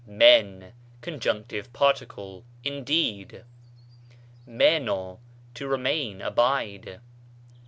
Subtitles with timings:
[0.09, 0.71] pév,
[1.03, 3.43] conjunctive particle, indeed.
[4.47, 5.19] μένω,
[5.53, 6.99] to remain, to abide.